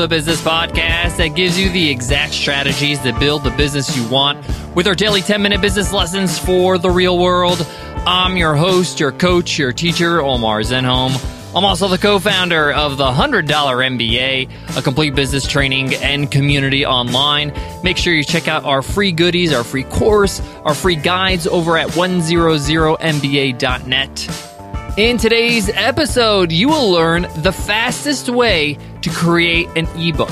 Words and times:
the 0.00 0.08
Business 0.08 0.40
Podcast 0.40 1.18
that 1.18 1.36
gives 1.36 1.60
you 1.60 1.68
the 1.68 1.90
exact 1.90 2.32
strategies 2.32 2.98
to 3.00 3.12
build 3.18 3.44
the 3.44 3.50
business 3.50 3.94
you 3.94 4.08
want 4.08 4.42
with 4.74 4.86
our 4.86 4.94
daily 4.94 5.20
10 5.20 5.42
minute 5.42 5.60
business 5.60 5.92
lessons 5.92 6.38
for 6.38 6.78
the 6.78 6.88
real 6.88 7.18
world. 7.18 7.66
I'm 8.06 8.38
your 8.38 8.54
host, 8.54 8.98
your 8.98 9.12
coach, 9.12 9.58
your 9.58 9.74
teacher, 9.74 10.22
Omar 10.22 10.60
Zenhom. 10.60 11.12
I'm 11.54 11.66
also 11.66 11.86
the 11.86 11.98
co 11.98 12.18
founder 12.18 12.72
of 12.72 12.96
the 12.96 13.10
$100 13.10 13.46
MBA, 13.46 14.78
a 14.78 14.82
complete 14.82 15.14
business 15.14 15.46
training 15.46 15.94
and 15.96 16.30
community 16.30 16.86
online. 16.86 17.52
Make 17.84 17.98
sure 17.98 18.14
you 18.14 18.24
check 18.24 18.48
out 18.48 18.64
our 18.64 18.80
free 18.80 19.12
goodies, 19.12 19.52
our 19.52 19.64
free 19.64 19.84
course, 19.84 20.40
our 20.64 20.74
free 20.74 20.96
guides 20.96 21.46
over 21.46 21.76
at 21.76 21.88
100mba.net. 21.88 24.46
In 24.96 25.18
today's 25.18 25.68
episode, 25.68 26.50
you 26.50 26.68
will 26.68 26.90
learn 26.90 27.28
the 27.36 27.52
fastest 27.52 28.28
way 28.28 28.76
to 29.02 29.10
create 29.10 29.68
an 29.76 29.86
ebook. 29.98 30.30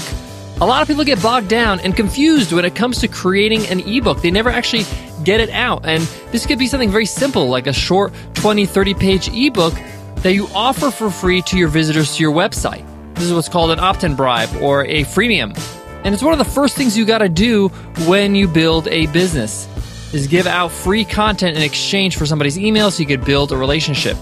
A 0.60 0.66
lot 0.66 0.82
of 0.82 0.88
people 0.88 1.04
get 1.04 1.22
bogged 1.22 1.48
down 1.48 1.78
and 1.80 1.94
confused 1.94 2.52
when 2.52 2.64
it 2.64 2.74
comes 2.74 2.98
to 3.00 3.08
creating 3.08 3.66
an 3.68 3.80
ebook. 3.80 4.22
They 4.22 4.30
never 4.32 4.50
actually 4.50 4.84
get 5.22 5.40
it 5.40 5.50
out. 5.50 5.86
And 5.86 6.02
this 6.32 6.46
could 6.46 6.58
be 6.58 6.66
something 6.66 6.90
very 6.90 7.06
simple, 7.06 7.48
like 7.48 7.68
a 7.68 7.72
short 7.72 8.12
20, 8.34 8.66
30 8.66 8.94
page 8.94 9.28
ebook 9.28 9.74
that 10.16 10.32
you 10.34 10.48
offer 10.54 10.90
for 10.90 11.10
free 11.10 11.42
to 11.42 11.56
your 11.56 11.68
visitors 11.68 12.16
to 12.16 12.22
your 12.22 12.32
website. 12.32 12.84
This 13.14 13.24
is 13.24 13.32
what's 13.32 13.48
called 13.48 13.70
an 13.70 13.78
opt 13.78 14.02
in 14.02 14.16
bribe 14.16 14.50
or 14.60 14.84
a 14.84 15.04
freemium. 15.04 15.56
And 16.04 16.12
it's 16.12 16.22
one 16.22 16.32
of 16.32 16.38
the 16.38 16.52
first 16.52 16.76
things 16.76 16.96
you 16.96 17.04
got 17.04 17.18
to 17.18 17.28
do 17.28 17.68
when 18.06 18.34
you 18.34 18.48
build 18.48 18.88
a 18.88 19.06
business 19.08 19.68
is 20.12 20.26
give 20.26 20.46
out 20.46 20.72
free 20.72 21.04
content 21.04 21.56
in 21.56 21.62
exchange 21.62 22.16
for 22.16 22.26
somebody's 22.26 22.58
email 22.58 22.90
so 22.90 23.00
you 23.00 23.06
could 23.06 23.24
build 23.24 23.52
a 23.52 23.56
relationship. 23.56 24.16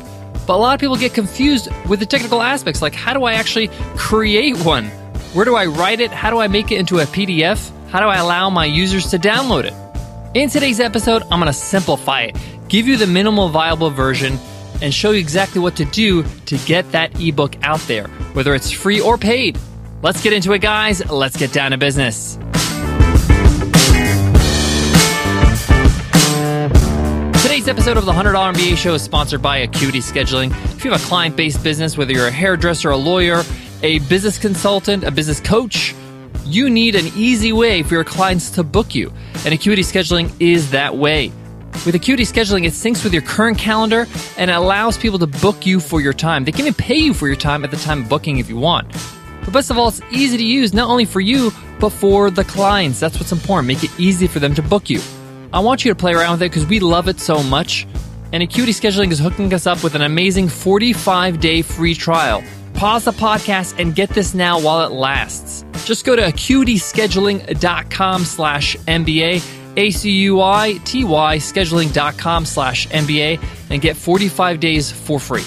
But 0.47 0.55
a 0.55 0.56
lot 0.56 0.75
of 0.75 0.80
people 0.80 0.97
get 0.97 1.12
confused 1.12 1.69
with 1.89 2.00
the 2.00 2.06
technical 2.06 2.41
aspects 2.41 2.80
like 2.80 2.94
how 2.94 3.12
do 3.12 3.25
I 3.25 3.34
actually 3.34 3.69
create 3.97 4.56
one? 4.64 4.86
Where 5.34 5.44
do 5.44 5.56
I 5.56 5.66
write 5.66 6.00
it? 6.00 6.11
How 6.11 6.30
do 6.30 6.38
I 6.38 6.47
make 6.47 6.70
it 6.70 6.78
into 6.78 6.98
a 6.98 7.05
PDF? 7.05 7.70
How 7.88 8.00
do 8.00 8.06
I 8.06 8.16
allow 8.16 8.48
my 8.50 8.64
users 8.64 9.11
to 9.11 9.19
download 9.19 9.64
it? 9.64 9.75
In 10.36 10.48
today's 10.48 10.80
episode, 10.80 11.22
I'm 11.25 11.41
going 11.41 11.47
to 11.47 11.53
simplify 11.53 12.22
it, 12.22 12.36
give 12.69 12.86
you 12.86 12.97
the 12.97 13.06
minimal 13.06 13.48
viable 13.48 13.91
version, 13.91 14.38
and 14.83 14.92
show 14.92 15.11
you 15.11 15.19
exactly 15.19 15.61
what 15.61 15.77
to 15.77 15.84
do 15.86 16.22
to 16.47 16.58
get 16.58 16.91
that 16.92 17.20
ebook 17.20 17.56
out 17.62 17.81
there, 17.81 18.06
whether 18.34 18.55
it's 18.55 18.70
free 18.70 19.00
or 19.00 19.16
paid. 19.19 19.58
Let's 20.03 20.22
get 20.22 20.33
into 20.33 20.53
it, 20.53 20.60
guys. 20.60 21.05
Let's 21.10 21.36
get 21.36 21.53
down 21.53 21.70
to 21.70 21.78
business. 21.78 22.38
Today's 27.47 27.69
episode 27.69 27.97
of 27.97 28.05
the 28.05 28.12
$100 28.12 28.55
MBA 28.55 28.77
show 28.77 28.94
is 28.94 29.02
sponsored 29.02 29.41
by 29.41 29.58
Acuity 29.58 30.00
Scheduling. 30.00 30.50
If 30.75 30.84
you 30.84 30.91
have 30.91 31.00
a 31.00 31.05
client 31.05 31.36
based 31.36 31.62
business, 31.62 31.97
whether 31.97 32.12
you're 32.12 32.27
a 32.27 32.30
hairdresser, 32.33 32.91
a 32.91 32.97
lawyer, 32.97 33.44
a 33.84 34.00
business 34.00 34.36
consultant, 34.36 35.05
a 35.05 35.12
business 35.12 35.38
coach, 35.38 35.94
you 36.44 36.69
need 36.69 36.97
an 36.97 37.06
easy 37.14 37.53
way 37.53 37.84
for 37.84 37.94
your 37.94 38.03
clients 38.03 38.50
to 38.50 38.64
book 38.64 38.97
you. 38.97 39.12
And 39.44 39.55
Acuity 39.55 39.83
Scheduling 39.83 40.33
is 40.41 40.72
that 40.72 40.97
way. 40.97 41.30
With 41.86 41.94
Acuity 41.94 42.25
Scheduling, 42.25 42.66
it 42.66 42.72
syncs 42.72 43.05
with 43.05 43.12
your 43.12 43.22
current 43.22 43.58
calendar 43.58 44.08
and 44.36 44.50
allows 44.50 44.98
people 44.98 45.20
to 45.20 45.28
book 45.28 45.64
you 45.64 45.78
for 45.78 46.00
your 46.00 46.12
time. 46.12 46.44
They 46.44 46.50
can 46.50 46.62
even 46.62 46.75
pay 46.75 46.97
you 46.97 47.14
for 47.14 47.28
your 47.28 47.36
time 47.36 47.62
at 47.62 47.70
the 47.70 47.77
time 47.77 48.03
of 48.03 48.08
booking 48.08 48.38
if 48.38 48.48
you 48.48 48.56
want. 48.56 48.91
But 49.44 49.53
best 49.53 49.70
of 49.70 49.78
all, 49.78 49.86
it's 49.86 50.00
easy 50.10 50.36
to 50.36 50.44
use 50.44 50.75
not 50.75 50.91
only 50.91 51.05
for 51.05 51.20
you, 51.20 51.53
but 51.78 51.91
for 51.91 52.28
the 52.28 52.42
clients. 52.42 52.98
That's 52.98 53.16
what's 53.20 53.31
important. 53.31 53.69
Make 53.69 53.84
it 53.84 54.00
easy 54.00 54.27
for 54.27 54.41
them 54.41 54.53
to 54.56 54.62
book 54.62 54.91
you. 54.91 55.00
I 55.52 55.61
want 55.61 55.84
you 55.84 55.92
to 55.92 55.97
play 55.97 56.14
around 56.14 56.33
with 56.33 56.42
it 56.42 56.50
because 56.50 56.66
we 56.66 56.80
love 56.80 57.06
it 57.08 57.20
so 57.20 57.41
much. 57.42 57.86
And 58.33 58.42
Acuity 58.42 58.72
Scheduling 58.72 59.12
is 59.12 59.19
hooking 59.19 59.53
us 59.55 59.66
up 59.66 59.83
with 59.83 59.94
an 59.94 60.03
amazing 60.03 60.48
45 60.48 61.41
day 61.41 61.62
free 61.62 61.94
trial. 61.94 62.43
Pause 62.75 63.06
the 63.06 63.12
podcast 63.12 63.81
and 63.81 63.94
get 63.94 64.10
this 64.10 64.34
now 64.34 64.60
while 64.60 64.84
it 64.84 64.93
lasts. 64.93 65.65
Just 65.87 66.04
go 66.04 66.15
to 66.16 66.22
acuityscheduling.com 66.22 68.25
slash 68.25 68.76
MBA, 68.76 69.76
A-C-U-I-T-Y 69.78 71.37
scheduling.com 71.38 72.44
slash 72.44 72.87
MBA, 72.88 73.42
and 73.71 73.81
get 73.81 73.97
45 73.97 74.60
days 74.60 74.91
for 74.91 75.19
free. 75.19 75.44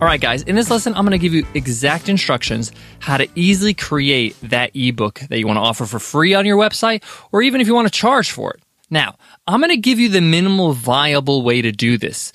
All 0.00 0.06
right, 0.06 0.20
guys, 0.20 0.44
in 0.44 0.54
this 0.54 0.70
lesson, 0.70 0.94
I'm 0.94 1.04
going 1.04 1.10
to 1.10 1.18
give 1.18 1.34
you 1.34 1.44
exact 1.54 2.08
instructions 2.08 2.70
how 3.00 3.16
to 3.16 3.26
easily 3.34 3.74
create 3.74 4.36
that 4.42 4.70
ebook 4.72 5.18
that 5.28 5.40
you 5.40 5.46
want 5.48 5.56
to 5.56 5.62
offer 5.62 5.86
for 5.86 5.98
free 5.98 6.34
on 6.34 6.46
your 6.46 6.56
website, 6.56 7.02
or 7.32 7.42
even 7.42 7.60
if 7.60 7.66
you 7.66 7.74
want 7.74 7.88
to 7.88 7.92
charge 7.92 8.30
for 8.30 8.52
it. 8.52 8.62
Now, 8.90 9.16
I'm 9.48 9.58
going 9.58 9.70
to 9.70 9.76
give 9.76 9.98
you 9.98 10.08
the 10.08 10.20
minimal 10.20 10.72
viable 10.72 11.42
way 11.42 11.62
to 11.62 11.72
do 11.72 11.98
this. 11.98 12.32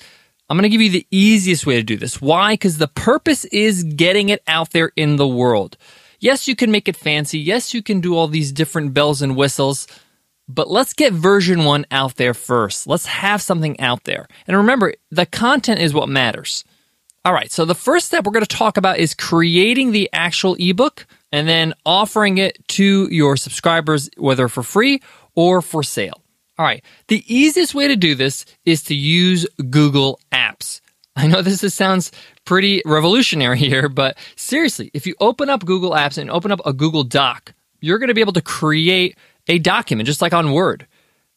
I'm 0.50 0.58
going 0.58 0.64
to 0.64 0.68
give 0.68 0.82
you 0.82 0.90
the 0.90 1.06
easiest 1.10 1.64
way 1.64 1.76
to 1.76 1.82
do 1.82 1.96
this. 1.96 2.20
Why? 2.20 2.52
Because 2.52 2.76
the 2.76 2.86
purpose 2.86 3.46
is 3.46 3.82
getting 3.82 4.28
it 4.28 4.42
out 4.46 4.72
there 4.72 4.92
in 4.94 5.16
the 5.16 5.26
world. 5.26 5.78
Yes, 6.20 6.46
you 6.46 6.54
can 6.54 6.70
make 6.70 6.86
it 6.86 6.96
fancy. 6.96 7.38
Yes, 7.38 7.72
you 7.72 7.82
can 7.82 8.02
do 8.02 8.14
all 8.14 8.28
these 8.28 8.52
different 8.52 8.92
bells 8.92 9.22
and 9.22 9.36
whistles. 9.36 9.86
But 10.46 10.68
let's 10.68 10.92
get 10.92 11.14
version 11.14 11.64
one 11.64 11.86
out 11.90 12.16
there 12.16 12.34
first. 12.34 12.86
Let's 12.86 13.06
have 13.06 13.40
something 13.40 13.80
out 13.80 14.04
there. 14.04 14.28
And 14.46 14.54
remember, 14.54 14.92
the 15.10 15.24
content 15.24 15.80
is 15.80 15.94
what 15.94 16.10
matters. 16.10 16.62
All 17.26 17.32
right, 17.32 17.50
so 17.50 17.64
the 17.64 17.74
first 17.74 18.04
step 18.04 18.26
we're 18.26 18.32
going 18.32 18.44
to 18.44 18.56
talk 18.56 18.76
about 18.76 18.98
is 18.98 19.14
creating 19.14 19.92
the 19.92 20.10
actual 20.12 20.56
ebook 20.58 21.06
and 21.32 21.48
then 21.48 21.72
offering 21.86 22.36
it 22.36 22.58
to 22.68 23.08
your 23.10 23.38
subscribers, 23.38 24.10
whether 24.18 24.46
for 24.46 24.62
free 24.62 25.00
or 25.34 25.62
for 25.62 25.82
sale. 25.82 26.20
All 26.58 26.66
right, 26.66 26.84
the 27.08 27.24
easiest 27.26 27.74
way 27.74 27.88
to 27.88 27.96
do 27.96 28.14
this 28.14 28.44
is 28.66 28.82
to 28.84 28.94
use 28.94 29.46
Google 29.70 30.20
Apps. 30.32 30.82
I 31.16 31.26
know 31.26 31.40
this 31.40 31.64
is, 31.64 31.72
sounds 31.72 32.12
pretty 32.44 32.82
revolutionary 32.84 33.56
here, 33.58 33.88
but 33.88 34.18
seriously, 34.36 34.90
if 34.92 35.06
you 35.06 35.14
open 35.18 35.48
up 35.48 35.64
Google 35.64 35.92
Apps 35.92 36.18
and 36.18 36.30
open 36.30 36.52
up 36.52 36.60
a 36.66 36.74
Google 36.74 37.04
Doc, 37.04 37.54
you're 37.80 37.98
going 37.98 38.08
to 38.08 38.14
be 38.14 38.20
able 38.20 38.34
to 38.34 38.42
create 38.42 39.16
a 39.48 39.58
document 39.58 40.06
just 40.06 40.20
like 40.20 40.34
on 40.34 40.52
Word. 40.52 40.86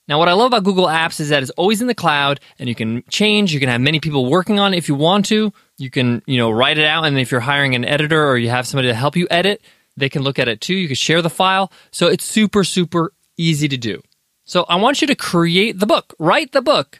Now, 0.07 0.19
what 0.19 0.29
I 0.29 0.34
love 0.34 0.47
about 0.47 0.63
Google 0.63 0.85
Apps 0.85 1.19
is 1.19 1.29
that 1.29 1.41
it's 1.41 1.51
always 1.51 1.81
in 1.81 1.88
the 1.88 1.95
cloud 1.95 2.40
and 2.59 2.69
you 2.69 2.75
can 2.75 3.03
change. 3.09 3.53
You 3.53 3.59
can 3.59 3.69
have 3.69 3.81
many 3.81 4.00
people 4.00 4.29
working 4.29 4.59
on 4.59 4.73
it 4.73 4.78
if 4.78 4.88
you 4.88 4.95
want 4.95 5.25
to. 5.25 5.51
You 5.78 5.90
can, 5.90 6.22
you 6.25 6.38
know, 6.38 6.50
write 6.50 6.78
it 6.78 6.85
out. 6.85 7.06
And 7.06 7.19
if 7.19 7.29
you're 7.29 7.41
hiring 7.41 7.75
an 7.75 7.84
editor 7.84 8.25
or 8.25 8.38
you 8.38 8.50
have 8.50 8.66
somebody 8.66 8.88
to 8.88 8.94
help 8.94 9.18
you 9.18 9.28
edit, 9.29 9.62
they 9.97 10.07
can 10.07 10.22
look 10.22 10.40
at 10.40 10.47
it 10.47 10.62
too. 10.62 10.75
You 10.75 10.88
can 10.88 10.95
share 10.95 11.22
the 11.22 11.29
file. 11.29 11.72
So 11.91 12.07
it's 12.07 12.23
super, 12.23 12.63
super 12.63 13.12
easy 13.38 13.68
to 13.68 13.78
do. 13.78 14.01
So 14.45 14.63
I 14.69 14.78
want 14.78 15.01
you 15.01 15.07
to 15.07 15.16
create 15.16 15.79
the 15.79 15.85
book, 15.85 16.13
write 16.19 16.53
the 16.53 16.62
book. 16.62 17.00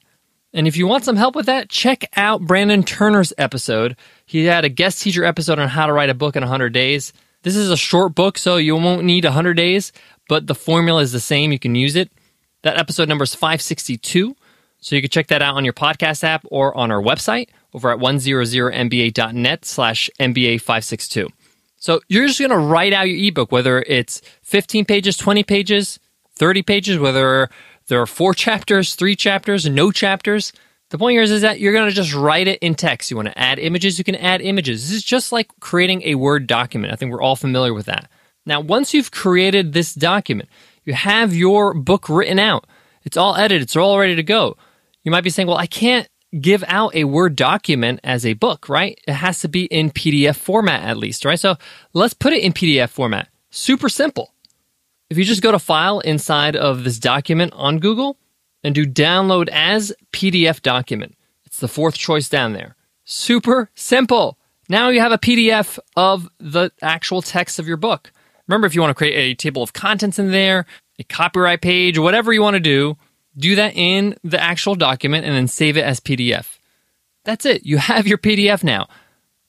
And 0.54 0.68
if 0.68 0.76
you 0.76 0.88
want 0.88 1.06
some 1.06 1.16
help 1.16 1.36
with 1.36 1.46
that, 1.46 1.70
check 1.70 2.04
out 2.18 2.42
Brandon 2.42 2.84
Turner's 2.84 3.32
episode. 3.38 3.96
He 4.26 4.46
had 4.46 4.66
a 4.66 4.70
guest 4.70 5.02
teacher 5.02 5.24
episode 5.24 5.60
on 5.60 5.70
how 5.70 5.86
to 5.86 5.94
write 5.94 6.10
a 6.10 6.14
book 6.14 6.36
in 6.36 6.42
100 6.42 6.74
days. 6.74 7.14
This 7.44 7.56
is 7.56 7.70
a 7.70 7.78
short 7.78 8.16
book, 8.16 8.38
so 8.38 8.58
you 8.58 8.76
won't 8.76 9.04
need 9.04 9.24
100 9.24 9.54
days, 9.54 9.94
but 10.28 10.48
the 10.48 10.56
formula 10.56 11.02
is 11.02 11.12
the 11.12 11.20
same. 11.20 11.52
You 11.52 11.60
can 11.60 11.76
use 11.76 11.96
it. 11.96 12.12
That 12.68 12.78
episode 12.78 13.08
number 13.08 13.24
is 13.24 13.34
562. 13.34 14.36
So 14.82 14.96
you 14.98 15.02
can 15.02 15.10
check 15.10 15.28
that 15.28 15.42
out 15.42 15.56
on 15.56 15.64
your 15.64 15.72
podcast 15.72 16.26
app 16.26 16.44
or 16.52 16.76
on 16.76 16.92
our 16.92 17.02
website 17.02 17.48
over 17.74 17.90
at 17.90 17.98
100mba.net 17.98 19.64
slash 19.64 20.10
MBA562. 20.20 21.30
So 21.78 22.02
you're 22.10 22.28
just 22.28 22.40
going 22.40 22.52
to 22.52 22.58
write 22.58 22.92
out 22.92 23.04
your 23.04 23.26
ebook, 23.26 23.54
whether 23.54 23.84
it's 23.84 24.22
15 24.42 24.84
pages, 24.84 25.16
20 25.16 25.44
pages, 25.44 25.98
30 26.36 26.62
pages, 26.62 27.00
whether 27.00 27.50
there 27.88 28.02
are 28.02 28.06
four 28.06 28.34
chapters, 28.44 28.96
three 28.96 29.16
chapters, 29.16 29.66
no 29.70 29.90
chapters. 29.90 30.52
The 30.90 30.98
point 30.98 31.14
here 31.14 31.22
is, 31.22 31.32
is 31.32 31.44
that 31.44 31.62
you're 31.62 31.72
going 31.72 31.88
to 31.88 31.96
just 31.96 32.14
write 32.14 32.50
it 32.50 32.60
in 32.60 32.76
text. 32.76 33.10
You 33.10 33.16
want 33.16 33.30
to 33.30 33.40
add 33.40 33.60
images, 33.60 33.98
you 33.98 34.04
can 34.04 34.16
add 34.16 34.42
images. 34.42 34.90
This 34.90 34.98
is 34.98 35.04
just 35.06 35.32
like 35.32 35.48
creating 35.62 36.02
a 36.04 36.16
Word 36.16 36.48
document. 36.48 36.92
I 36.92 36.98
think 36.98 37.14
we're 37.14 37.22
all 37.22 37.38
familiar 37.38 37.74
with 37.74 37.86
that. 37.86 38.12
Now, 38.46 38.60
once 38.60 38.94
you've 38.94 39.12
created 39.12 39.72
this 39.72 39.94
document, 39.94 40.50
you 40.88 40.94
have 40.94 41.36
your 41.36 41.74
book 41.74 42.10
written 42.10 42.40
out. 42.40 42.66
It's 43.04 43.18
all 43.18 43.36
edited, 43.36 43.62
it's 43.64 43.76
all 43.76 44.00
ready 44.00 44.16
to 44.16 44.24
go. 44.24 44.58
You 45.04 45.12
might 45.12 45.24
be 45.24 45.30
saying, 45.30 45.48
well, 45.48 45.58
I 45.58 45.68
can't 45.68 46.10
give 46.40 46.64
out 46.68 46.96
a 46.96 47.04
Word 47.04 47.36
document 47.36 48.00
as 48.04 48.26
a 48.26 48.34
book, 48.34 48.68
right? 48.70 49.00
It 49.08 49.14
has 49.14 49.42
to 49.42 49.48
be 49.48 49.66
in 49.66 49.92
PDF 49.92 50.36
format 50.36 50.84
at 50.84 50.98
least, 50.98 51.26
right? 51.26 51.40
So 51.40 51.56
let's 51.94 52.14
put 52.14 52.34
it 52.34 52.44
in 52.44 52.54
PDF 52.54 52.90
format. 52.90 53.30
Super 53.50 53.90
simple. 53.90 54.34
If 55.10 55.18
you 55.18 55.24
just 55.24 55.42
go 55.42 55.52
to 55.52 55.60
File 55.60 56.00
inside 56.02 56.56
of 56.56 56.84
this 56.84 57.00
document 57.00 57.54
on 57.56 57.80
Google 57.80 58.18
and 58.64 58.76
do 58.76 58.86
Download 58.86 59.48
as 59.50 59.94
PDF 60.12 60.62
document, 60.62 61.16
it's 61.46 61.60
the 61.60 61.70
fourth 61.70 61.96
choice 61.96 62.28
down 62.28 62.54
there. 62.54 62.76
Super 63.06 63.70
simple. 63.74 64.38
Now 64.70 64.90
you 64.90 65.00
have 65.00 65.14
a 65.14 65.18
PDF 65.18 65.80
of 65.96 66.30
the 66.40 66.72
actual 66.82 67.22
text 67.22 67.58
of 67.58 67.68
your 67.68 67.78
book. 67.78 68.12
Remember, 68.48 68.68
if 68.68 68.76
you 68.76 68.82
want 68.82 68.92
to 68.92 68.96
create 68.96 69.16
a 69.16 69.36
table 69.36 69.64
of 69.64 69.74
contents 69.74 70.20
in 70.20 70.32
there, 70.32 70.66
a 71.00 71.04
copyright 71.04 71.62
page, 71.62 71.98
whatever 71.98 72.34
you 72.34 72.42
want 72.42 72.56
to 72.56 72.60
do, 72.60 72.98
do 73.38 73.56
that 73.56 73.76
in 73.76 74.16
the 74.24 74.42
actual 74.42 74.76
document 74.76 75.26
and 75.26 75.36
then 75.36 75.48
save 75.48 75.78
it 75.78 75.84
as 75.84 76.00
PDF. 76.00 76.58
That's 77.24 77.46
it. 77.46 77.66
You 77.66 77.78
have 77.78 78.08
your 78.08 78.18
PDF 78.18 78.64
now. 78.64 78.88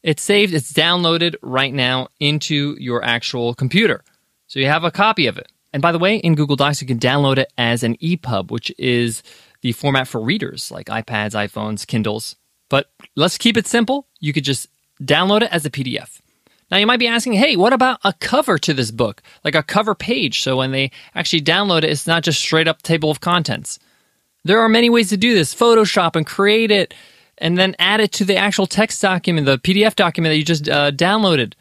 It's 0.02 0.22
saved, 0.22 0.54
it's 0.54 0.72
downloaded 0.72 1.34
right 1.42 1.72
now 1.72 2.08
into 2.20 2.76
your 2.78 3.04
actual 3.04 3.54
computer. 3.54 4.04
So 4.46 4.60
you 4.60 4.66
have 4.66 4.84
a 4.84 4.90
copy 4.90 5.26
of 5.26 5.38
it. 5.38 5.50
And 5.72 5.82
by 5.82 5.92
the 5.92 5.98
way, 5.98 6.16
in 6.16 6.34
Google 6.34 6.56
Docs, 6.56 6.80
you 6.80 6.86
can 6.86 6.98
download 6.98 7.38
it 7.38 7.52
as 7.58 7.82
an 7.82 7.96
EPUB, 7.96 8.50
which 8.50 8.72
is 8.78 9.22
the 9.60 9.72
format 9.72 10.08
for 10.08 10.20
readers 10.20 10.70
like 10.70 10.86
iPads, 10.86 11.32
iPhones, 11.32 11.86
Kindles. 11.86 12.36
But 12.68 12.90
let's 13.16 13.38
keep 13.38 13.56
it 13.56 13.66
simple. 13.66 14.06
You 14.20 14.32
could 14.32 14.44
just 14.44 14.68
download 15.02 15.42
it 15.42 15.52
as 15.52 15.66
a 15.66 15.70
PDF. 15.70 16.20
Now 16.70 16.76
you 16.76 16.86
might 16.86 16.98
be 16.98 17.06
asking, 17.06 17.34
hey, 17.34 17.56
what 17.56 17.72
about 17.72 18.00
a 18.04 18.12
cover 18.12 18.58
to 18.58 18.74
this 18.74 18.90
book? 18.90 19.22
Like 19.44 19.54
a 19.54 19.62
cover 19.62 19.94
page. 19.94 20.42
So 20.42 20.56
when 20.56 20.72
they 20.72 20.90
actually 21.14 21.40
download 21.42 21.78
it, 21.78 21.90
it's 21.90 22.06
not 22.06 22.22
just 22.22 22.40
straight 22.40 22.68
up 22.68 22.82
table 22.82 23.10
of 23.10 23.20
contents. 23.20 23.78
There 24.44 24.60
are 24.60 24.68
many 24.68 24.90
ways 24.90 25.08
to 25.10 25.16
do 25.16 25.34
this. 25.34 25.54
Photoshop 25.54 26.14
and 26.14 26.26
create 26.26 26.70
it 26.70 26.94
and 27.38 27.56
then 27.56 27.74
add 27.78 28.00
it 28.00 28.12
to 28.12 28.24
the 28.24 28.36
actual 28.36 28.66
text 28.66 29.00
document, 29.00 29.46
the 29.46 29.58
PDF 29.58 29.94
document 29.94 30.32
that 30.32 30.38
you 30.38 30.44
just 30.44 30.68
uh, 30.68 30.90
downloaded. 30.90 31.54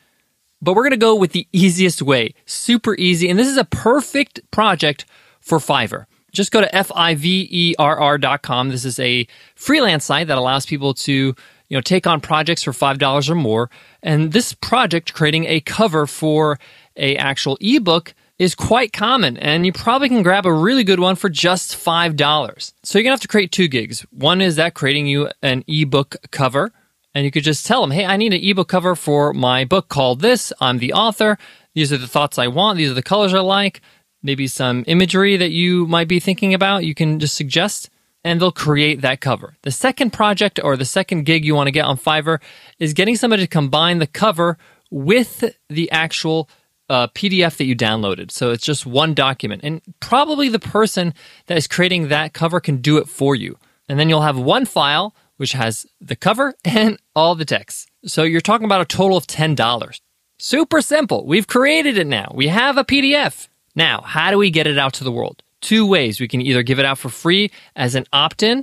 But 0.61 0.73
we're 0.73 0.83
going 0.83 0.91
to 0.91 0.97
go 0.97 1.15
with 1.15 1.31
the 1.33 1.47
easiest 1.53 2.01
way, 2.01 2.33
super 2.45 2.95
easy. 2.95 3.29
And 3.29 3.37
this 3.37 3.47
is 3.47 3.57
a 3.57 3.63
perfect 3.63 4.41
project 4.51 5.05
for 5.39 5.59
Fiverr. 5.59 6.07
Just 6.31 6.51
go 6.51 6.61
to 6.61 6.75
F-I-V-E-R-R.com. 6.75 8.69
This 8.69 8.85
is 8.85 8.99
a 8.99 9.27
freelance 9.55 10.05
site 10.05 10.27
that 10.27 10.37
allows 10.37 10.65
people 10.65 10.93
to, 10.95 11.35
you 11.69 11.77
know, 11.77 11.81
take 11.81 12.07
on 12.07 12.21
projects 12.21 12.63
for 12.63 12.71
$5 12.71 13.29
or 13.29 13.35
more. 13.35 13.69
And 14.01 14.31
this 14.31 14.53
project, 14.53 15.13
creating 15.13 15.45
a 15.45 15.59
cover 15.61 16.07
for 16.07 16.59
a 16.95 17.15
actual 17.17 17.57
ebook, 17.59 18.13
is 18.39 18.53
quite 18.53 18.93
common, 18.93 19.35
and 19.37 19.65
you 19.65 19.73
probably 19.73 20.09
can 20.09 20.21
grab 20.21 20.45
a 20.45 20.53
really 20.53 20.83
good 20.83 20.99
one 20.99 21.15
for 21.15 21.27
just 21.27 21.71
$5. 21.71 22.73
So 22.83 22.97
you're 22.97 23.03
gonna 23.03 23.13
have 23.13 23.21
to 23.21 23.27
create 23.27 23.51
two 23.51 23.67
gigs. 23.67 24.05
One 24.11 24.41
is 24.41 24.57
that 24.57 24.75
creating 24.75 25.07
you 25.07 25.29
an 25.41 25.63
ebook 25.67 26.15
cover, 26.29 26.71
and 27.15 27.25
you 27.25 27.31
could 27.31 27.43
just 27.43 27.65
tell 27.65 27.81
them, 27.81 27.89
hey, 27.89 28.05
I 28.05 28.15
need 28.15 28.33
an 28.33 28.43
ebook 28.43 28.67
cover 28.67 28.95
for 28.95 29.33
my 29.33 29.65
book 29.65 29.89
called 29.89 30.21
this. 30.21 30.53
I'm 30.61 30.77
the 30.77 30.93
author. 30.93 31.39
These 31.73 31.91
are 31.91 31.97
the 31.97 32.07
thoughts 32.07 32.37
I 32.37 32.47
want. 32.47 32.77
These 32.77 32.91
are 32.91 32.95
the 32.95 33.01
colors 33.01 33.33
I 33.33 33.39
like. 33.39 33.81
Maybe 34.21 34.45
some 34.45 34.83
imagery 34.85 35.35
that 35.37 35.51
you 35.51 35.87
might 35.87 36.07
be 36.07 36.19
thinking 36.19 36.53
about. 36.53 36.85
You 36.85 36.93
can 36.93 37.19
just 37.19 37.35
suggest, 37.35 37.89
and 38.27 38.41
they'll 38.41 38.51
create 38.51 39.01
that 39.01 39.21
cover. 39.21 39.55
The 39.61 39.71
second 39.71 40.11
project 40.11 40.59
or 40.63 40.75
the 40.75 40.85
second 40.85 41.25
gig 41.25 41.45
you 41.45 41.55
want 41.55 41.67
to 41.67 41.71
get 41.71 41.85
on 41.85 41.97
Fiverr 41.97 42.41
is 42.77 42.93
getting 42.93 43.15
somebody 43.15 43.43
to 43.43 43.47
combine 43.47 43.99
the 43.99 44.07
cover 44.07 44.57
with 44.91 45.43
the 45.69 45.89
actual 45.91 46.49
uh, 46.89 47.07
PDF 47.07 47.57
that 47.57 47.65
you 47.65 47.75
downloaded. 47.75 48.31
So 48.31 48.51
it's 48.51 48.65
just 48.65 48.85
one 48.85 49.13
document. 49.13 49.61
And 49.63 49.81
probably 49.99 50.49
the 50.49 50.59
person 50.59 51.13
that 51.45 51.57
is 51.57 51.67
creating 51.67 52.09
that 52.09 52.33
cover 52.33 52.59
can 52.59 52.77
do 52.77 52.97
it 52.97 53.07
for 53.07 53.35
you. 53.35 53.57
And 53.87 53.97
then 53.97 54.09
you'll 54.09 54.21
have 54.21 54.37
one 54.37 54.65
file 54.65 55.15
which 55.37 55.53
has 55.53 55.85
the 56.01 56.15
cover 56.15 56.55
and 56.65 56.99
all 57.15 57.35
the 57.35 57.45
text. 57.45 57.89
So 58.05 58.23
you're 58.23 58.41
talking 58.41 58.65
about 58.65 58.81
a 58.81 58.85
total 58.85 59.17
of 59.17 59.27
$10. 59.27 60.01
Super 60.39 60.81
simple. 60.81 61.25
We've 61.25 61.47
created 61.47 61.97
it 61.97 62.07
now. 62.07 62.31
We 62.33 62.47
have 62.47 62.77
a 62.77 62.83
PDF. 62.83 63.47
Now, 63.75 64.01
how 64.01 64.31
do 64.31 64.37
we 64.37 64.49
get 64.49 64.67
it 64.67 64.77
out 64.77 64.93
to 64.95 65.03
the 65.03 65.11
world? 65.11 65.43
Two 65.61 65.85
ways. 65.85 66.19
We 66.19 66.27
can 66.27 66.41
either 66.41 66.63
give 66.63 66.79
it 66.79 66.85
out 66.85 66.97
for 66.97 67.09
free 67.09 67.51
as 67.75 67.95
an 67.95 68.05
opt 68.13 68.43
in. 68.43 68.59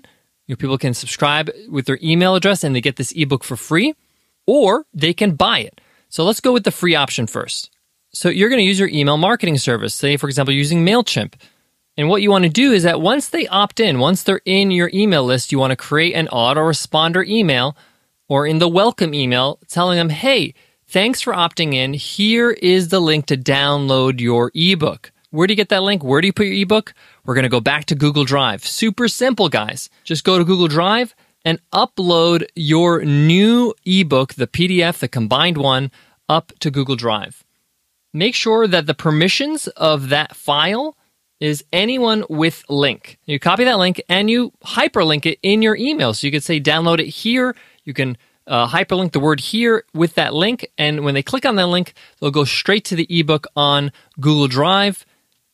You 0.46 0.52
know, 0.52 0.56
people 0.56 0.78
can 0.78 0.94
subscribe 0.94 1.50
with 1.68 1.86
their 1.86 1.98
email 2.02 2.34
address 2.34 2.64
and 2.64 2.74
they 2.74 2.80
get 2.80 2.96
this 2.96 3.12
ebook 3.12 3.44
for 3.44 3.56
free, 3.56 3.94
or 4.46 4.84
they 4.92 5.12
can 5.14 5.34
buy 5.34 5.60
it. 5.60 5.80
So 6.08 6.24
let's 6.24 6.40
go 6.40 6.52
with 6.52 6.64
the 6.64 6.70
free 6.70 6.94
option 6.94 7.26
first. 7.26 7.70
So 8.12 8.28
you're 8.28 8.48
going 8.48 8.60
to 8.60 8.64
use 8.64 8.78
your 8.78 8.88
email 8.88 9.16
marketing 9.16 9.58
service, 9.58 9.94
say, 9.94 10.16
for 10.16 10.28
example, 10.28 10.54
using 10.54 10.84
MailChimp. 10.86 11.34
And 11.96 12.08
what 12.08 12.22
you 12.22 12.30
want 12.30 12.44
to 12.44 12.50
do 12.50 12.72
is 12.72 12.82
that 12.82 13.00
once 13.00 13.28
they 13.28 13.46
opt 13.48 13.80
in, 13.80 13.98
once 13.98 14.22
they're 14.22 14.40
in 14.44 14.70
your 14.70 14.90
email 14.92 15.24
list, 15.24 15.50
you 15.50 15.58
want 15.58 15.70
to 15.70 15.76
create 15.76 16.14
an 16.14 16.28
autoresponder 16.28 17.26
email 17.26 17.76
or 18.28 18.46
in 18.46 18.58
the 18.58 18.68
welcome 18.68 19.14
email 19.14 19.58
telling 19.68 19.96
them, 19.96 20.08
hey, 20.08 20.54
thanks 20.88 21.20
for 21.20 21.32
opting 21.32 21.74
in. 21.74 21.94
Here 21.94 22.50
is 22.50 22.88
the 22.88 23.00
link 23.00 23.26
to 23.26 23.36
download 23.36 24.20
your 24.20 24.50
ebook. 24.54 25.12
Where 25.34 25.48
do 25.48 25.52
you 25.52 25.56
get 25.56 25.70
that 25.70 25.82
link? 25.82 26.04
Where 26.04 26.20
do 26.20 26.28
you 26.28 26.32
put 26.32 26.46
your 26.46 26.54
ebook? 26.54 26.94
We're 27.24 27.34
going 27.34 27.42
to 27.42 27.48
go 27.48 27.60
back 27.60 27.86
to 27.86 27.96
Google 27.96 28.24
Drive. 28.24 28.64
Super 28.64 29.08
simple, 29.08 29.48
guys. 29.48 29.90
Just 30.04 30.22
go 30.22 30.38
to 30.38 30.44
Google 30.44 30.68
Drive 30.68 31.12
and 31.44 31.58
upload 31.72 32.46
your 32.54 33.04
new 33.04 33.74
ebook, 33.84 34.34
the 34.34 34.46
PDF, 34.46 34.98
the 34.98 35.08
combined 35.08 35.56
one, 35.56 35.90
up 36.28 36.52
to 36.60 36.70
Google 36.70 36.94
Drive. 36.94 37.42
Make 38.12 38.36
sure 38.36 38.68
that 38.68 38.86
the 38.86 38.94
permissions 38.94 39.66
of 39.66 40.10
that 40.10 40.36
file 40.36 40.96
is 41.40 41.64
anyone 41.72 42.24
with 42.30 42.62
link. 42.68 43.18
You 43.24 43.40
copy 43.40 43.64
that 43.64 43.80
link 43.80 44.00
and 44.08 44.30
you 44.30 44.52
hyperlink 44.64 45.26
it 45.26 45.40
in 45.42 45.62
your 45.62 45.74
email. 45.74 46.14
So 46.14 46.28
you 46.28 46.30
could 46.30 46.44
say 46.44 46.60
download 46.60 47.00
it 47.00 47.08
here. 47.08 47.56
You 47.82 47.92
can 47.92 48.16
uh, 48.46 48.68
hyperlink 48.68 49.10
the 49.10 49.18
word 49.18 49.40
here 49.40 49.82
with 49.92 50.14
that 50.14 50.32
link. 50.32 50.64
And 50.78 51.04
when 51.04 51.14
they 51.14 51.24
click 51.24 51.44
on 51.44 51.56
that 51.56 51.66
link, 51.66 51.94
they'll 52.20 52.30
go 52.30 52.44
straight 52.44 52.84
to 52.84 52.94
the 52.94 53.08
ebook 53.10 53.48
on 53.56 53.90
Google 54.20 54.46
Drive. 54.46 55.04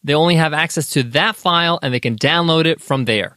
They 0.02 0.14
only 0.14 0.36
have 0.36 0.52
access 0.52 0.88
to 0.90 1.02
that 1.04 1.36
file 1.36 1.78
and 1.82 1.92
they 1.92 2.00
can 2.00 2.16
download 2.16 2.64
it 2.64 2.80
from 2.80 3.04
there. 3.04 3.36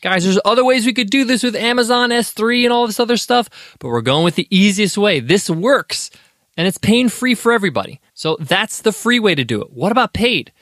Guys, 0.00 0.24
there's 0.24 0.38
other 0.44 0.64
ways 0.64 0.84
we 0.84 0.92
could 0.92 1.10
do 1.10 1.24
this 1.24 1.42
with 1.42 1.56
Amazon 1.56 2.10
S3 2.10 2.64
and 2.64 2.72
all 2.72 2.86
this 2.86 3.00
other 3.00 3.16
stuff, 3.16 3.48
but 3.78 3.88
we're 3.88 4.02
going 4.02 4.24
with 4.24 4.34
the 4.34 4.46
easiest 4.50 4.98
way. 4.98 5.18
This 5.18 5.48
works 5.48 6.10
and 6.56 6.66
it's 6.66 6.78
pain 6.78 7.08
free 7.08 7.34
for 7.34 7.52
everybody. 7.52 8.00
So 8.12 8.36
that's 8.38 8.82
the 8.82 8.92
free 8.92 9.18
way 9.18 9.34
to 9.34 9.44
do 9.44 9.62
it. 9.62 9.72
What 9.72 9.92
about 9.92 10.12
paid? 10.12 10.52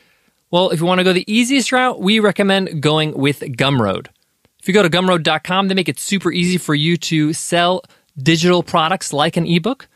Well, 0.51 0.71
if 0.71 0.81
you 0.81 0.87
want 0.87 0.99
to 0.99 1.05
go 1.05 1.13
the 1.13 1.31
easiest 1.33 1.73
route, 1.73 2.01
we 2.01 2.21
recommend 2.21 2.83
going 2.83 3.17
with 3.17 3.41
Gumroad. 3.41 4.09
If 4.61 4.69
you 4.69 4.75
go 4.75 4.83
to 4.83 4.91
gumroad.com, 4.91 5.69
they 5.69 5.75
make 5.75 5.89
it 5.89 5.99
super 5.99 6.31
easy 6.31 6.57
for 6.57 6.75
you 6.75 6.97
to 6.99 7.33
sell 7.33 7.83
digital 8.17 8.63
products 8.63 9.13
like 9.13 9.37
an 9.37 9.47
ebook. 9.47 9.89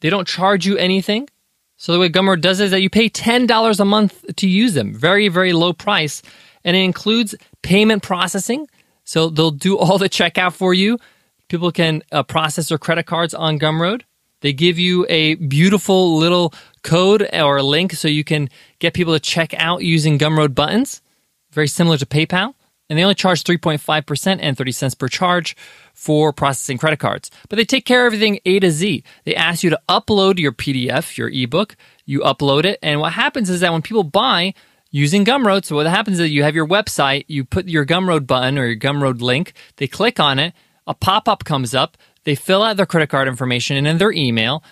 They 0.00 0.10
don't 0.10 0.26
charge 0.26 0.66
you 0.66 0.78
anything. 0.78 1.28
So 1.76 1.92
the 1.92 1.98
way 1.98 2.08
Gumroad 2.08 2.40
does 2.40 2.60
it 2.60 2.66
is 2.66 2.70
that 2.70 2.82
you 2.82 2.90
pay 2.90 3.08
$10 3.08 3.80
a 3.80 3.84
month 3.84 4.24
to 4.36 4.48
use 4.48 4.74
them. 4.74 4.94
Very, 4.94 5.28
very 5.28 5.52
low 5.52 5.72
price. 5.72 6.22
And 6.64 6.76
it 6.76 6.80
includes 6.80 7.34
payment 7.62 8.02
processing. 8.02 8.68
So 9.04 9.28
they'll 9.28 9.50
do 9.50 9.76
all 9.76 9.98
the 9.98 10.08
checkout 10.08 10.54
for 10.54 10.72
you. 10.72 10.98
People 11.48 11.70
can 11.72 12.02
uh, 12.10 12.22
process 12.22 12.68
their 12.68 12.78
credit 12.78 13.04
cards 13.06 13.34
on 13.34 13.58
Gumroad. 13.58 14.02
They 14.40 14.52
give 14.52 14.78
you 14.78 15.06
a 15.08 15.36
beautiful 15.36 16.16
little 16.16 16.52
code 16.82 17.26
or 17.32 17.62
link 17.62 17.92
so 17.92 18.08
you 18.08 18.24
can 18.24 18.50
get 18.78 18.92
people 18.94 19.14
to 19.14 19.20
check 19.20 19.54
out 19.54 19.82
using 19.82 20.18
Gumroad 20.18 20.54
buttons, 20.54 21.00
very 21.50 21.68
similar 21.68 21.96
to 21.96 22.06
PayPal. 22.06 22.54
And 22.88 22.98
they 22.98 23.02
only 23.02 23.14
charge 23.14 23.44
3.5% 23.44 24.38
and 24.40 24.56
30 24.56 24.72
cents 24.72 24.94
per 24.94 25.08
charge 25.08 25.56
for 25.94 26.32
processing 26.32 26.76
credit 26.76 26.98
cards. 26.98 27.30
But 27.48 27.56
they 27.56 27.64
take 27.64 27.86
care 27.86 28.06
of 28.06 28.12
everything 28.12 28.40
A 28.44 28.60
to 28.60 28.70
Z. 28.70 29.02
They 29.24 29.34
ask 29.34 29.62
you 29.62 29.70
to 29.70 29.80
upload 29.88 30.38
your 30.38 30.52
PDF, 30.52 31.16
your 31.16 31.30
ebook. 31.30 31.76
You 32.04 32.20
upload 32.20 32.64
it. 32.64 32.78
And 32.82 33.00
what 33.00 33.14
happens 33.14 33.48
is 33.48 33.60
that 33.60 33.72
when 33.72 33.82
people 33.82 34.04
buy 34.04 34.52
using 34.90 35.24
Gumroad, 35.24 35.64
so 35.64 35.76
what 35.76 35.86
happens 35.86 36.20
is 36.20 36.30
you 36.30 36.42
have 36.42 36.54
your 36.54 36.68
website, 36.68 37.24
you 37.26 37.44
put 37.44 37.66
your 37.66 37.86
Gumroad 37.86 38.26
button 38.26 38.58
or 38.58 38.66
your 38.66 38.76
Gumroad 38.78 39.20
link, 39.20 39.54
they 39.76 39.86
click 39.86 40.20
on 40.20 40.38
it, 40.38 40.52
a 40.86 40.94
pop 40.94 41.26
up 41.26 41.44
comes 41.44 41.74
up, 41.74 41.96
they 42.24 42.34
fill 42.34 42.62
out 42.62 42.76
their 42.76 42.86
credit 42.86 43.08
card 43.08 43.26
information 43.26 43.76
and 43.76 43.86
then 43.86 43.98
their 43.98 44.12
email. 44.12 44.62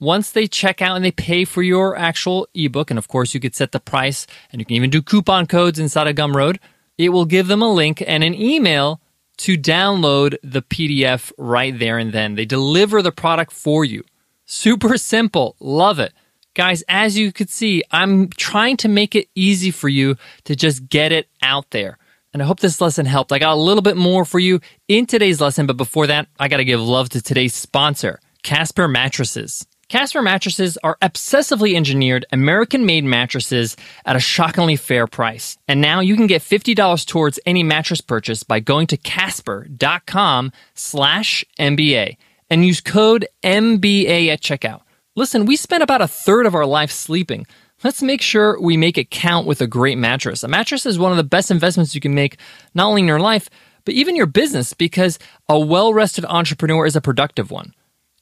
Once 0.00 0.32
they 0.32 0.48
check 0.48 0.82
out 0.82 0.96
and 0.96 1.04
they 1.04 1.12
pay 1.12 1.44
for 1.44 1.62
your 1.62 1.96
actual 1.96 2.48
ebook, 2.54 2.90
and 2.90 2.98
of 2.98 3.06
course 3.06 3.34
you 3.34 3.40
could 3.40 3.54
set 3.54 3.72
the 3.72 3.80
price 3.80 4.26
and 4.50 4.60
you 4.60 4.66
can 4.66 4.74
even 4.74 4.90
do 4.90 5.00
coupon 5.00 5.46
codes 5.46 5.78
inside 5.78 6.08
of 6.08 6.16
Gumroad, 6.16 6.58
it 6.98 7.10
will 7.10 7.24
give 7.24 7.48
them 7.48 7.62
a 7.62 7.72
link 7.72 8.02
and 8.06 8.22
an 8.22 8.34
email 8.34 9.00
to 9.38 9.56
download 9.56 10.36
the 10.42 10.62
PDF 10.62 11.32
right 11.38 11.76
there 11.78 11.98
and 11.98 12.12
then. 12.12 12.34
They 12.34 12.44
deliver 12.44 13.02
the 13.02 13.12
product 13.12 13.52
for 13.52 13.84
you. 13.84 14.04
Super 14.44 14.96
simple. 14.98 15.56
Love 15.60 15.98
it. 15.98 16.12
Guys, 16.54 16.84
as 16.88 17.16
you 17.16 17.32
could 17.32 17.48
see, 17.48 17.82
I'm 17.90 18.28
trying 18.28 18.76
to 18.78 18.88
make 18.88 19.14
it 19.14 19.28
easy 19.34 19.70
for 19.70 19.88
you 19.88 20.16
to 20.44 20.54
just 20.54 20.88
get 20.88 21.10
it 21.10 21.28
out 21.42 21.70
there. 21.70 21.96
And 22.32 22.42
I 22.42 22.46
hope 22.46 22.60
this 22.60 22.80
lesson 22.80 23.06
helped. 23.06 23.32
I 23.32 23.38
got 23.38 23.54
a 23.54 23.60
little 23.60 23.82
bit 23.82 23.96
more 23.96 24.24
for 24.24 24.38
you 24.38 24.60
in 24.88 25.06
today's 25.06 25.40
lesson, 25.40 25.66
but 25.66 25.76
before 25.76 26.06
that, 26.06 26.28
I 26.38 26.48
got 26.48 26.58
to 26.58 26.64
give 26.64 26.80
love 26.80 27.08
to 27.10 27.22
today's 27.22 27.54
sponsor, 27.54 28.20
Casper 28.42 28.88
Mattresses. 28.88 29.66
Casper 29.92 30.22
mattresses 30.22 30.78
are 30.82 30.96
obsessively 31.02 31.74
engineered 31.74 32.24
American 32.32 32.86
made 32.86 33.04
mattresses 33.04 33.76
at 34.06 34.16
a 34.16 34.20
shockingly 34.20 34.74
fair 34.74 35.06
price. 35.06 35.58
And 35.68 35.82
now 35.82 36.00
you 36.00 36.16
can 36.16 36.26
get 36.26 36.40
$50 36.40 37.04
towards 37.04 37.38
any 37.44 37.62
mattress 37.62 38.00
purchase 38.00 38.42
by 38.42 38.60
going 38.60 38.86
to 38.86 38.96
casper.com 38.96 40.52
slash 40.74 41.44
MBA 41.60 42.16
and 42.48 42.64
use 42.64 42.80
code 42.80 43.28
MBA 43.42 44.28
at 44.28 44.40
checkout. 44.40 44.80
Listen, 45.14 45.44
we 45.44 45.56
spend 45.56 45.82
about 45.82 46.00
a 46.00 46.08
third 46.08 46.46
of 46.46 46.54
our 46.54 46.64
life 46.64 46.90
sleeping. 46.90 47.46
Let's 47.84 48.00
make 48.00 48.22
sure 48.22 48.58
we 48.58 48.78
make 48.78 48.96
it 48.96 49.10
count 49.10 49.46
with 49.46 49.60
a 49.60 49.66
great 49.66 49.98
mattress. 49.98 50.42
A 50.42 50.48
mattress 50.48 50.86
is 50.86 50.98
one 50.98 51.10
of 51.10 51.18
the 51.18 51.22
best 51.22 51.50
investments 51.50 51.94
you 51.94 52.00
can 52.00 52.14
make, 52.14 52.38
not 52.74 52.86
only 52.86 53.02
in 53.02 53.08
your 53.08 53.20
life, 53.20 53.50
but 53.84 53.92
even 53.92 54.16
your 54.16 54.24
business, 54.24 54.72
because 54.72 55.18
a 55.50 55.60
well 55.60 55.92
rested 55.92 56.24
entrepreneur 56.24 56.86
is 56.86 56.96
a 56.96 57.02
productive 57.02 57.50
one. 57.50 57.74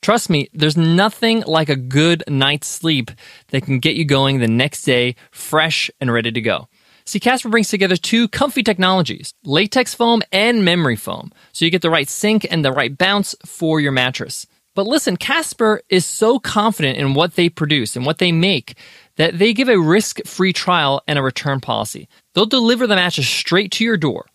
Trust 0.02 0.30
me, 0.30 0.49
there's 0.54 0.76
nothing 0.76 1.42
like 1.47 1.69
a 1.69 1.76
good 1.76 2.25
night's 2.26 2.66
sleep 2.66 3.11
that 3.49 3.64
can 3.64 3.78
get 3.80 3.97
you 3.97 4.04
going 4.04 4.38
the 4.38 4.49
next 4.49 4.83
day 4.83 5.14
fresh 5.30 5.90
and 6.00 6.11
ready 6.12 6.33
to 6.33 6.40
go. 6.40 6.69
See, 7.04 7.21
Casper 7.21 7.49
brings 7.49 7.69
together 7.69 7.97
two 7.97 8.28
comfy 8.28 8.62
technologies, 8.62 9.35
latex 9.45 9.95
foam 9.95 10.23
and 10.33 10.64
memory 10.64 10.97
foam, 10.97 11.33
so 11.52 11.64
you 11.64 11.71
get 11.71 11.83
the 11.83 11.90
right 11.90 12.09
sink 12.09 12.47
and 12.50 12.64
the 12.64 12.73
right 12.73 12.97
bounce 12.97 13.35
for 13.45 13.80
your 13.80 13.92
mattress. 13.92 14.47
But 14.75 14.87
listen, 14.87 15.16
Casper 15.16 15.83
is 15.88 16.07
so 16.07 16.38
confident 16.38 16.97
in 16.97 17.14
what 17.14 17.35
they 17.35 17.49
produce 17.49 17.97
and 17.97 18.07
what 18.07 18.19
they 18.19 18.33
make 18.33 18.76
that 19.16 19.38
they 19.38 19.52
give 19.52 19.69
a 19.69 19.78
risk 19.78 20.25
free 20.25 20.52
trial 20.52 21.02
and 21.07 21.19
a 21.19 21.23
return 21.23 21.61
policy. 21.61 22.09
They'll 22.35 22.47
deliver 22.47 22.87
the 22.87 22.95
mattress 22.95 23.28
straight 23.28 23.73
to 23.73 23.85
your 23.85 23.97
door. 23.97 24.26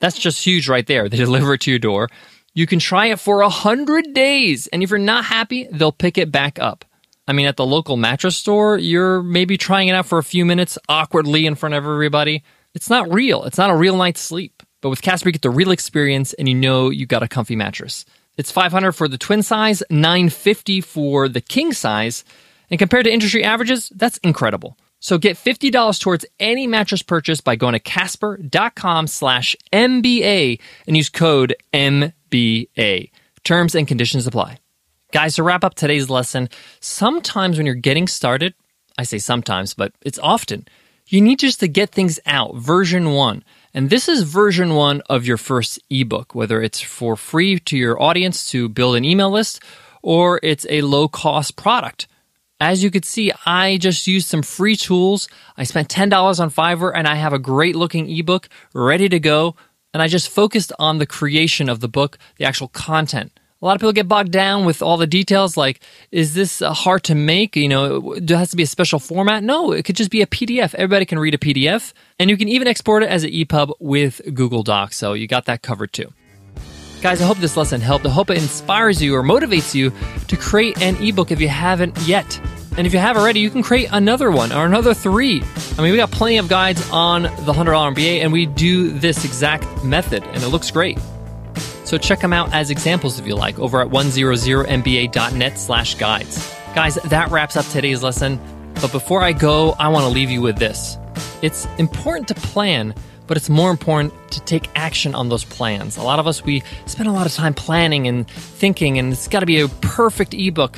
That's 0.00 0.18
just 0.18 0.44
huge 0.44 0.68
right 0.68 0.86
there. 0.86 1.08
They 1.08 1.16
deliver 1.28 1.54
it 1.54 1.60
to 1.62 1.70
your 1.70 1.78
door. 1.78 2.08
You 2.54 2.66
can 2.66 2.78
try 2.78 3.06
it 3.06 3.18
for 3.18 3.40
a 3.40 3.48
hundred 3.48 4.12
days, 4.12 4.66
and 4.66 4.82
if 4.82 4.90
you're 4.90 4.98
not 4.98 5.24
happy, 5.24 5.66
they'll 5.70 5.92
pick 5.92 6.18
it 6.18 6.30
back 6.30 6.58
up. 6.58 6.84
I 7.26 7.32
mean, 7.32 7.46
at 7.46 7.56
the 7.56 7.64
local 7.64 7.96
mattress 7.96 8.36
store, 8.36 8.76
you're 8.78 9.22
maybe 9.22 9.56
trying 9.56 9.88
it 9.88 9.94
out 9.94 10.06
for 10.06 10.18
a 10.18 10.24
few 10.24 10.44
minutes 10.44 10.76
awkwardly 10.88 11.46
in 11.46 11.54
front 11.54 11.74
of 11.74 11.84
everybody. 11.84 12.42
It's 12.74 12.90
not 12.90 13.12
real. 13.12 13.44
It's 13.44 13.58
not 13.58 13.70
a 13.70 13.76
real 13.76 13.96
night's 13.96 14.20
sleep. 14.20 14.62
But 14.80 14.90
with 14.90 15.02
Casper, 15.02 15.28
you 15.28 15.32
get 15.32 15.42
the 15.42 15.50
real 15.50 15.70
experience 15.70 16.32
and 16.32 16.48
you 16.48 16.54
know 16.54 16.90
you 16.90 17.06
got 17.06 17.22
a 17.22 17.28
comfy 17.28 17.54
mattress. 17.54 18.04
It's 18.36 18.50
500 18.50 18.92
for 18.92 19.08
the 19.08 19.18
twin 19.18 19.42
size, 19.42 19.82
950 19.88 20.80
for 20.80 21.28
the 21.28 21.40
king 21.40 21.72
size. 21.72 22.24
And 22.70 22.78
compared 22.78 23.04
to 23.04 23.12
industry 23.12 23.44
averages, 23.44 23.90
that's 23.94 24.18
incredible. 24.18 24.76
So 24.98 25.18
get 25.18 25.36
$50 25.36 26.00
towards 26.00 26.26
any 26.40 26.66
mattress 26.66 27.02
purchase 27.02 27.40
by 27.40 27.56
going 27.56 27.74
to 27.74 27.80
casper.com 27.80 29.06
slash 29.06 29.54
MBA 29.72 30.60
and 30.86 30.96
use 30.96 31.08
code 31.08 31.54
MBA. 31.72 32.12
B 32.32 32.68
A 32.78 33.12
terms 33.44 33.74
and 33.76 33.86
conditions 33.86 34.26
apply. 34.26 34.58
Guys, 35.12 35.34
to 35.34 35.42
wrap 35.42 35.62
up 35.62 35.74
today's 35.74 36.08
lesson, 36.08 36.48
sometimes 36.80 37.58
when 37.58 37.66
you're 37.66 37.74
getting 37.74 38.08
started, 38.08 38.54
I 38.96 39.02
say 39.02 39.18
sometimes, 39.18 39.74
but 39.74 39.92
it's 40.00 40.18
often, 40.18 40.66
you 41.06 41.20
need 41.20 41.40
just 41.40 41.60
to 41.60 41.68
get 41.68 41.90
things 41.90 42.18
out, 42.24 42.56
version 42.56 43.12
one. 43.12 43.44
And 43.74 43.90
this 43.90 44.08
is 44.08 44.22
version 44.22 44.74
one 44.74 45.02
of 45.10 45.26
your 45.26 45.36
first 45.36 45.78
ebook, 45.90 46.34
whether 46.34 46.62
it's 46.62 46.80
for 46.80 47.16
free 47.16 47.58
to 47.58 47.76
your 47.76 48.00
audience 48.00 48.50
to 48.50 48.68
build 48.68 48.96
an 48.96 49.04
email 49.04 49.30
list 49.30 49.62
or 50.02 50.40
it's 50.42 50.66
a 50.70 50.80
low 50.80 51.08
cost 51.08 51.56
product. 51.56 52.06
As 52.60 52.82
you 52.82 52.90
could 52.90 53.04
see, 53.04 53.32
I 53.44 53.76
just 53.76 54.06
used 54.06 54.28
some 54.28 54.42
free 54.42 54.76
tools. 54.76 55.28
I 55.56 55.64
spent 55.64 55.88
$10 55.88 56.40
on 56.40 56.50
Fiverr 56.50 56.92
and 56.94 57.06
I 57.08 57.16
have 57.16 57.32
a 57.32 57.38
great 57.38 57.76
looking 57.76 58.08
ebook 58.08 58.48
ready 58.72 59.08
to 59.08 59.18
go. 59.18 59.56
And 59.92 60.02
I 60.02 60.08
just 60.08 60.28
focused 60.28 60.72
on 60.78 60.98
the 60.98 61.06
creation 61.06 61.68
of 61.68 61.80
the 61.80 61.88
book, 61.88 62.18
the 62.38 62.44
actual 62.44 62.68
content. 62.68 63.32
A 63.60 63.64
lot 63.64 63.76
of 63.76 63.80
people 63.80 63.92
get 63.92 64.08
bogged 64.08 64.32
down 64.32 64.64
with 64.64 64.82
all 64.82 64.96
the 64.96 65.06
details 65.06 65.56
like, 65.56 65.80
is 66.10 66.34
this 66.34 66.60
uh, 66.60 66.72
hard 66.72 67.04
to 67.04 67.14
make? 67.14 67.54
You 67.54 67.68
know, 67.68 68.14
it 68.14 68.28
has 68.30 68.50
to 68.50 68.56
be 68.56 68.64
a 68.64 68.66
special 68.66 68.98
format? 68.98 69.44
No, 69.44 69.70
it 69.70 69.84
could 69.84 69.94
just 69.94 70.10
be 70.10 70.20
a 70.20 70.26
PDF. 70.26 70.74
Everybody 70.74 71.04
can 71.04 71.20
read 71.20 71.34
a 71.34 71.38
PDF. 71.38 71.92
And 72.18 72.28
you 72.28 72.36
can 72.36 72.48
even 72.48 72.66
export 72.66 73.04
it 73.04 73.08
as 73.08 73.22
an 73.22 73.30
EPUB 73.30 73.74
with 73.78 74.20
Google 74.34 74.64
Docs. 74.64 74.96
So 74.96 75.12
you 75.12 75.28
got 75.28 75.44
that 75.44 75.62
covered 75.62 75.92
too. 75.92 76.12
Guys, 77.02 77.20
I 77.20 77.24
hope 77.24 77.38
this 77.38 77.56
lesson 77.56 77.80
helped. 77.80 78.06
I 78.06 78.10
hope 78.10 78.30
it 78.30 78.38
inspires 78.38 79.00
you 79.00 79.14
or 79.14 79.22
motivates 79.22 79.74
you 79.74 79.92
to 80.26 80.36
create 80.36 80.80
an 80.82 80.96
ebook 80.96 81.30
if 81.30 81.40
you 81.40 81.48
haven't 81.48 81.96
yet. 82.00 82.40
And 82.76 82.86
if 82.86 82.92
you 82.92 82.98
have 82.98 83.16
already, 83.16 83.40
you 83.40 83.50
can 83.50 83.62
create 83.62 83.88
another 83.92 84.30
one 84.30 84.50
or 84.50 84.64
another 84.64 84.94
three. 84.94 85.42
I 85.76 85.82
mean, 85.82 85.92
we 85.92 85.96
got 85.96 86.10
plenty 86.10 86.38
of 86.38 86.48
guides 86.48 86.88
on 86.90 87.22
the 87.22 87.52
$100 87.52 87.94
MBA, 87.94 88.22
and 88.22 88.32
we 88.32 88.46
do 88.46 88.90
this 88.90 89.24
exact 89.24 89.84
method, 89.84 90.24
and 90.24 90.42
it 90.42 90.48
looks 90.48 90.70
great. 90.70 90.98
So 91.84 91.98
check 91.98 92.20
them 92.20 92.32
out 92.32 92.52
as 92.54 92.70
examples 92.70 93.18
if 93.18 93.26
you 93.26 93.34
like 93.34 93.58
over 93.58 93.82
at 93.82 93.88
100mba.net 93.88 95.58
slash 95.58 95.94
guides. 95.96 96.54
Guys, 96.74 96.94
that 96.94 97.30
wraps 97.30 97.56
up 97.56 97.66
today's 97.66 98.02
lesson. 98.02 98.40
But 98.80 98.92
before 98.92 99.22
I 99.22 99.32
go, 99.32 99.74
I 99.78 99.88
want 99.88 100.04
to 100.04 100.08
leave 100.08 100.30
you 100.30 100.40
with 100.40 100.56
this. 100.56 100.96
It's 101.42 101.66
important 101.76 102.28
to 102.28 102.34
plan, 102.34 102.94
but 103.26 103.36
it's 103.36 103.50
more 103.50 103.70
important 103.70 104.14
to 104.32 104.40
take 104.40 104.70
action 104.74 105.14
on 105.14 105.28
those 105.28 105.44
plans. 105.44 105.98
A 105.98 106.02
lot 106.02 106.18
of 106.18 106.26
us, 106.26 106.42
we 106.42 106.62
spend 106.86 107.08
a 107.08 107.12
lot 107.12 107.26
of 107.26 107.34
time 107.34 107.52
planning 107.52 108.08
and 108.08 108.28
thinking, 108.30 108.98
and 108.98 109.12
it's 109.12 109.28
got 109.28 109.40
to 109.40 109.46
be 109.46 109.60
a 109.60 109.68
perfect 109.68 110.32
ebook. 110.32 110.76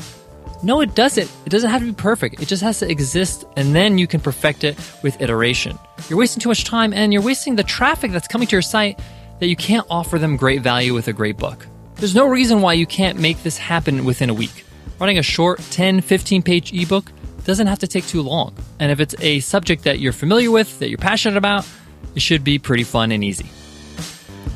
No, 0.64 0.80
it 0.80 0.94
doesn't. 0.94 1.30
It 1.44 1.50
doesn't 1.50 1.68
have 1.68 1.82
to 1.82 1.86
be 1.86 1.92
perfect. 1.92 2.40
It 2.40 2.48
just 2.48 2.62
has 2.62 2.78
to 2.78 2.90
exist, 2.90 3.44
and 3.54 3.74
then 3.74 3.98
you 3.98 4.06
can 4.06 4.20
perfect 4.20 4.64
it 4.64 4.78
with 5.02 5.20
iteration. 5.20 5.78
You're 6.08 6.18
wasting 6.18 6.40
too 6.40 6.48
much 6.48 6.64
time, 6.64 6.94
and 6.94 7.12
you're 7.12 7.20
wasting 7.20 7.56
the 7.56 7.62
traffic 7.62 8.12
that's 8.12 8.26
coming 8.26 8.48
to 8.48 8.52
your 8.52 8.62
site 8.62 8.98
that 9.40 9.48
you 9.48 9.56
can't 9.56 9.86
offer 9.90 10.18
them 10.18 10.36
great 10.36 10.62
value 10.62 10.94
with 10.94 11.06
a 11.06 11.12
great 11.12 11.36
book. 11.36 11.66
There's 11.96 12.14
no 12.14 12.26
reason 12.26 12.62
why 12.62 12.72
you 12.72 12.86
can't 12.86 13.18
make 13.18 13.42
this 13.42 13.58
happen 13.58 14.06
within 14.06 14.30
a 14.30 14.34
week. 14.34 14.64
Running 14.98 15.18
a 15.18 15.22
short 15.22 15.60
10, 15.70 16.00
15 16.00 16.42
page 16.42 16.72
ebook 16.72 17.12
doesn't 17.44 17.66
have 17.66 17.80
to 17.80 17.86
take 17.86 18.06
too 18.06 18.22
long. 18.22 18.54
And 18.80 18.90
if 18.90 19.00
it's 19.00 19.14
a 19.20 19.40
subject 19.40 19.84
that 19.84 20.00
you're 20.00 20.12
familiar 20.12 20.50
with, 20.50 20.78
that 20.78 20.88
you're 20.88 20.98
passionate 20.98 21.36
about, 21.36 21.66
it 22.14 22.22
should 22.22 22.42
be 22.42 22.58
pretty 22.58 22.84
fun 22.84 23.12
and 23.12 23.22
easy. 23.22 23.50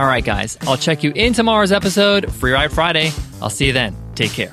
All 0.00 0.06
right, 0.06 0.24
guys, 0.24 0.56
I'll 0.62 0.76
check 0.78 1.02
you 1.02 1.12
in 1.14 1.34
tomorrow's 1.34 1.72
episode, 1.72 2.32
Free 2.32 2.52
Ride 2.52 2.72
Friday. 2.72 3.10
I'll 3.42 3.50
see 3.50 3.66
you 3.66 3.72
then. 3.72 3.94
Take 4.14 4.32
care. 4.32 4.52